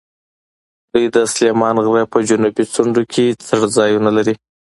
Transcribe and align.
دوی 0.91 1.05
د 1.15 1.17
سلیمان 1.33 1.75
غره 1.85 2.03
په 2.13 2.17
جنوبي 2.29 2.65
څنډو 2.73 3.03
کې 3.13 3.25
څړځایونه 3.47 4.09
لري. 4.17 4.33